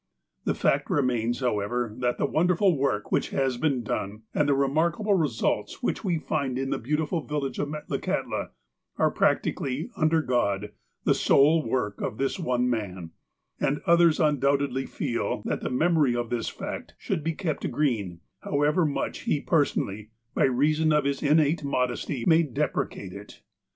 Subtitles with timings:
[0.45, 5.13] The fact remains, however, that the wonderful work which has been done, and the remarkable
[5.13, 8.49] results which we find in the beautiful village of Metlakahtla,
[8.97, 10.71] are practically, under God,
[11.03, 13.11] the sole work of this one man,
[13.59, 18.87] and others undoubtedly feel that the memory of this fact should be kept green, however
[18.87, 23.43] much he personally, by reason of his innate modesty, may deprecate it.